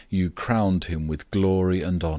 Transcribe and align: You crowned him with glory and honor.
You 0.09 0.31
crowned 0.31 0.85
him 0.85 1.05
with 1.07 1.29
glory 1.29 1.83
and 1.83 2.03
honor. 2.03 2.09